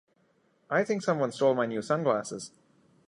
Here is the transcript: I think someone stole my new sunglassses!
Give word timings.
I 0.67 0.83
think 0.83 1.03
someone 1.03 1.31
stole 1.31 1.53
my 1.53 1.67
new 1.67 1.81
sunglassses! 1.81 2.49